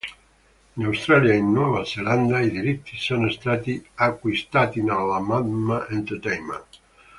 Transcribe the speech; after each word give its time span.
In 0.77 0.83
Australia 0.87 1.33
e 1.33 1.35
in 1.37 1.51
Nuova 1.53 1.85
Zelanda 1.85 2.39
i 2.39 2.49
diritti 2.49 2.97
sono 2.97 3.29
stati 3.29 3.87
acquistati 3.97 4.83
dalla 4.83 5.19
Madman 5.19 5.85
Entertainment. 5.91 6.65